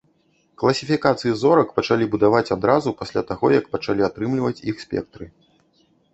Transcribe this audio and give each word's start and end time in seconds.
Класіфікацыі 0.59 1.33
зорак 1.41 1.75
пачалі 1.75 2.07
будаваць 2.15 2.53
адразу 2.57 2.95
пасля 3.03 3.21
таго, 3.29 3.45
як 3.59 3.69
пачалі 3.77 4.01
атрымліваць 4.09 4.61
іх 4.73 4.83
спектры. 4.87 5.25